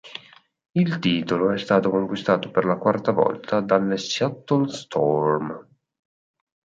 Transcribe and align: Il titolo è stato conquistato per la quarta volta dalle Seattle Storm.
Il 0.71 0.97
titolo 0.97 1.51
è 1.51 1.59
stato 1.59 1.91
conquistato 1.91 2.49
per 2.49 2.65
la 2.65 2.77
quarta 2.79 3.11
volta 3.11 3.59
dalle 3.61 3.97
Seattle 3.99 4.67
Storm. 4.67 5.67